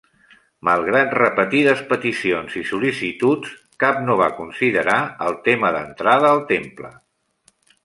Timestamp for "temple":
6.57-6.95